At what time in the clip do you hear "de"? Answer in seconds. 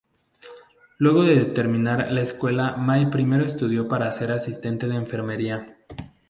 1.25-1.45, 4.87-4.95